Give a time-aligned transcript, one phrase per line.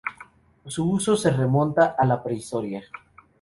[0.65, 2.83] Su uso se remonta a la Prehistoria.